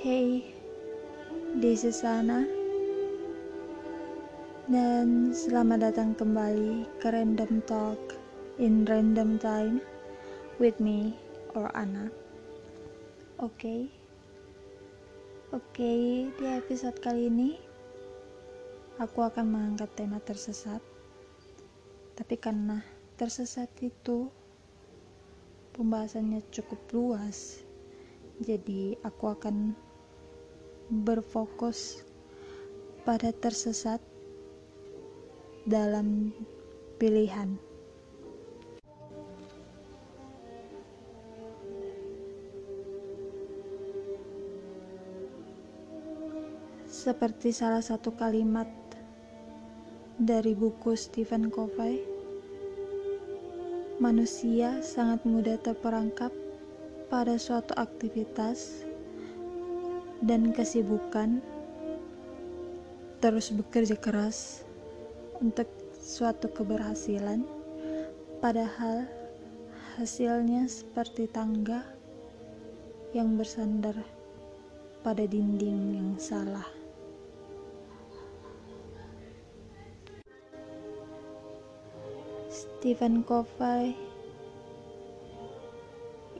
[0.00, 0.56] Hey,
[1.60, 2.48] this is Ana
[4.64, 8.16] dan selamat datang kembali ke Random Talk
[8.56, 9.84] in Random Time
[10.56, 11.12] with me
[11.52, 12.08] or Ana.
[13.44, 13.80] Oke, okay.
[15.52, 17.60] oke okay, di episode kali ini
[18.96, 20.80] aku akan mengangkat tema tersesat,
[22.16, 22.80] tapi karena
[23.20, 24.32] tersesat itu
[25.76, 27.60] pembahasannya cukup luas,
[28.40, 29.76] jadi aku akan
[30.90, 32.02] berfokus
[33.06, 34.02] pada tersesat
[35.62, 36.34] dalam
[36.98, 37.54] pilihan.
[46.90, 48.68] Seperti salah satu kalimat
[50.20, 52.02] dari buku Stephen Covey,
[54.02, 56.34] manusia sangat mudah terperangkap
[57.08, 58.89] pada suatu aktivitas
[60.20, 61.40] dan kesibukan,
[63.20, 64.64] terus bekerja keras
[65.40, 67.44] untuk suatu keberhasilan,
[68.40, 69.08] padahal
[69.96, 71.84] hasilnya seperti tangga
[73.12, 73.96] yang bersandar
[75.00, 76.68] pada dinding yang salah.
[82.50, 83.92] Stephen Covey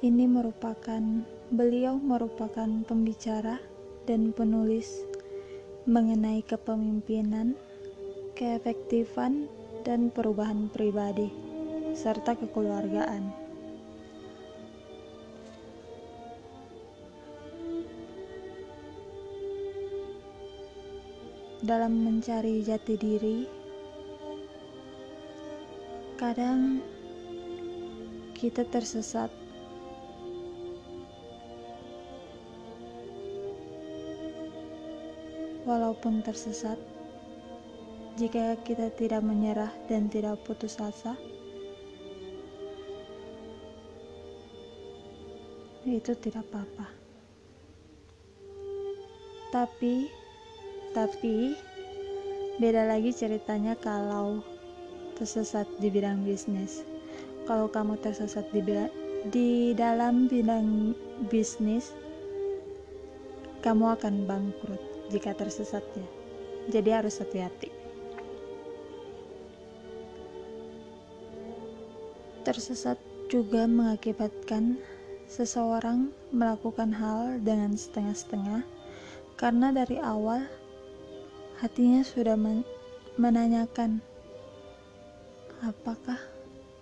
[0.00, 1.00] ini merupakan
[1.52, 3.69] beliau merupakan pembicara
[4.10, 5.06] dan penulis
[5.86, 7.54] mengenai kepemimpinan,
[8.34, 9.46] keefektifan,
[9.86, 11.30] dan perubahan pribadi,
[11.94, 13.30] serta kekeluargaan.
[21.62, 23.46] Dalam mencari jati diri,
[26.18, 26.82] kadang
[28.34, 29.39] kita tersesat
[35.70, 36.74] walaupun tersesat,
[38.18, 41.14] jika kita tidak menyerah dan tidak putus asa,
[45.86, 46.90] itu tidak apa-apa.
[49.54, 50.10] Tapi,
[50.90, 51.54] tapi,
[52.58, 54.42] beda lagi ceritanya kalau
[55.14, 56.82] tersesat di bidang bisnis.
[57.46, 58.62] Kalau kamu tersesat di,
[59.30, 60.94] di dalam bidang
[61.30, 61.94] bisnis,
[63.62, 66.06] kamu akan bangkrut jika tersesatnya.
[66.70, 67.74] Jadi harus hati-hati.
[72.46, 72.96] Tersesat
[73.28, 74.78] juga mengakibatkan
[75.30, 78.66] seseorang melakukan hal dengan setengah-setengah
[79.38, 80.42] karena dari awal
[81.62, 82.66] hatinya sudah men
[83.14, 84.02] menanyakan
[85.62, 86.18] apakah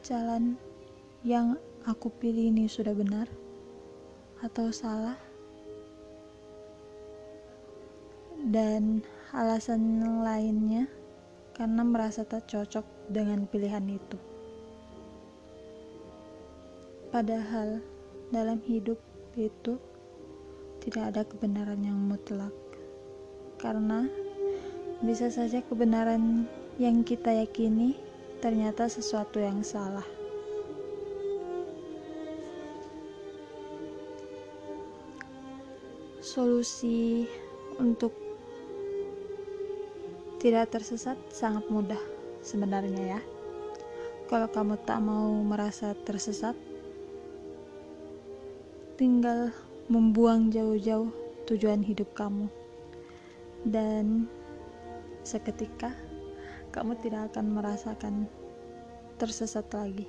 [0.00, 0.56] jalan
[1.20, 3.28] yang aku pilih ini sudah benar
[4.40, 5.20] atau salah
[8.50, 10.90] dan alasan lainnya
[11.54, 14.18] karena merasa tak cocok dengan pilihan itu.
[17.14, 17.78] Padahal
[18.34, 18.98] dalam hidup
[19.38, 19.78] itu
[20.82, 22.54] tidak ada kebenaran yang mutlak.
[23.60, 24.10] Karena
[25.02, 26.48] bisa saja kebenaran
[26.80, 27.94] yang kita yakini
[28.42, 30.06] ternyata sesuatu yang salah.
[36.18, 37.26] Solusi
[37.80, 38.29] untuk
[40.40, 42.00] tidak tersesat sangat mudah
[42.40, 43.20] sebenarnya ya.
[44.24, 46.56] Kalau kamu tak mau merasa tersesat,
[48.96, 49.52] tinggal
[49.92, 51.12] membuang jauh-jauh
[51.44, 52.48] tujuan hidup kamu.
[53.68, 54.24] Dan
[55.28, 55.92] seketika
[56.72, 58.24] kamu tidak akan merasakan
[59.20, 60.08] tersesat lagi.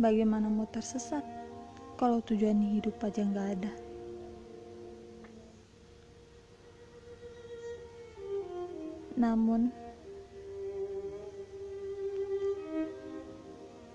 [0.00, 1.24] Bagaimana mau tersesat
[2.00, 3.72] kalau tujuan hidup aja nggak ada?
[9.16, 9.72] Namun,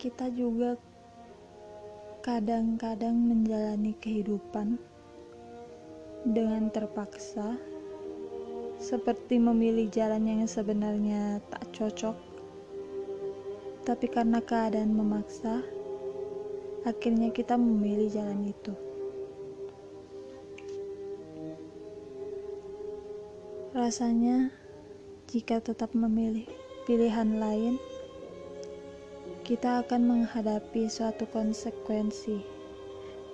[0.02, 0.82] kita juga
[2.26, 4.82] kadang-kadang menjalani kehidupan
[6.26, 7.54] dengan terpaksa,
[8.82, 12.18] seperti memilih jalan yang sebenarnya tak cocok,
[13.86, 15.62] tapi karena keadaan memaksa,
[16.82, 18.74] akhirnya kita memilih jalan itu.
[23.74, 24.61] Rasanya
[25.32, 26.44] jika tetap memilih
[26.84, 27.80] pilihan lain,
[29.48, 32.44] kita akan menghadapi suatu konsekuensi.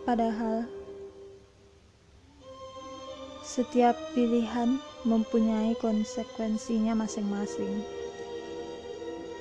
[0.05, 0.69] Padahal,
[3.41, 4.77] setiap pilihan
[5.09, 7.81] mempunyai konsekuensinya masing-masing,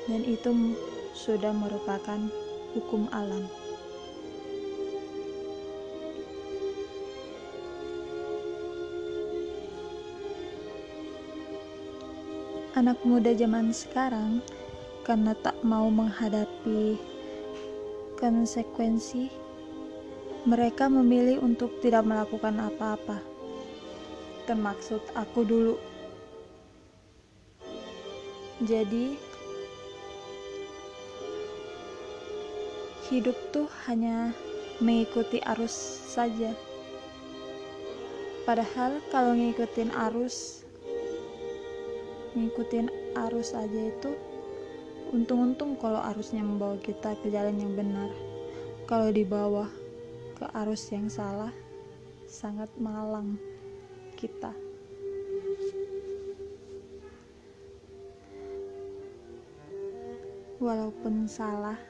[0.08, 0.72] dan itu
[1.12, 2.24] sudah merupakan
[2.72, 3.44] hukum alam.
[12.76, 14.44] Anak muda zaman sekarang
[15.00, 17.00] karena tak mau menghadapi
[18.20, 19.32] konsekuensi,
[20.44, 23.16] mereka memilih untuk tidak melakukan apa-apa.
[24.44, 25.76] Termaksud aku dulu.
[28.60, 29.16] Jadi,
[33.08, 34.36] hidup tuh hanya
[34.84, 35.72] mengikuti arus
[36.12, 36.52] saja.
[38.44, 40.65] Padahal kalau ngikutin arus,
[42.36, 44.12] ngikutin arus aja itu
[45.08, 48.12] untung-untung kalau arusnya membawa kita ke jalan yang benar.
[48.84, 49.66] Kalau di bawah
[50.36, 51.50] ke arus yang salah,
[52.28, 53.40] sangat malang
[54.20, 54.52] kita.
[60.60, 61.80] Walaupun salah,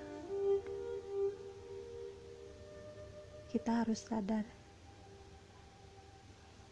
[3.50, 4.46] kita harus sadar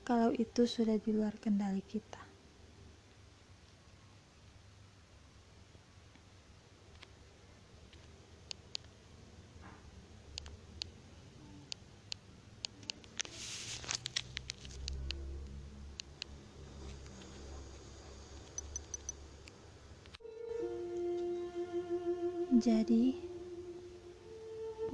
[0.05, 2.24] kalau itu sudah di luar kendali kita.
[22.65, 23.13] Jadi,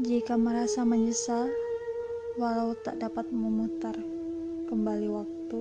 [0.03, 1.47] jika merasa menyesal,
[2.35, 3.95] walau tak dapat memutar
[4.67, 5.61] kembali waktu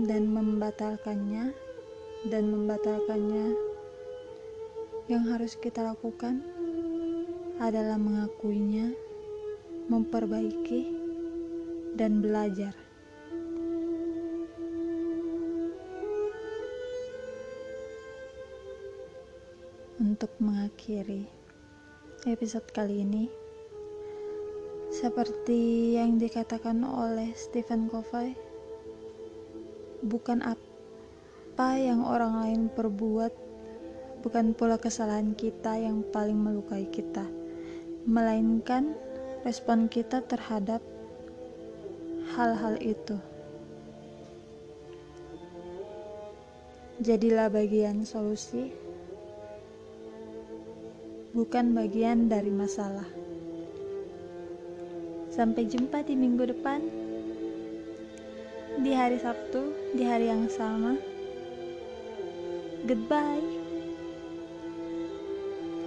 [0.00, 1.52] dan membatalkannya
[2.32, 3.52] dan membatalkannya
[5.12, 6.40] yang harus kita lakukan
[7.60, 8.96] adalah mengakuinya
[9.92, 10.96] memperbaiki
[12.00, 12.72] dan belajar
[20.00, 21.28] untuk mengakhiri
[22.24, 23.28] episode kali ini
[24.88, 28.32] seperti yang dikatakan oleh Stephen Covey,
[30.00, 33.30] bukan apa yang orang lain perbuat,
[34.24, 37.28] bukan pula kesalahan kita yang paling melukai kita,
[38.08, 38.96] melainkan
[39.44, 40.80] respon kita terhadap
[42.34, 43.20] hal-hal itu.
[46.98, 48.89] Jadilah bagian solusi,
[51.30, 53.06] bukan bagian dari masalah.
[55.30, 56.82] Sampai jumpa di minggu depan,
[58.82, 60.98] di hari Sabtu, di hari yang sama.
[62.82, 63.59] Goodbye.